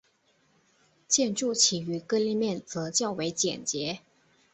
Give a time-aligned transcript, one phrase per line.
[1.07, 3.99] 建筑其余各立面则较为简洁。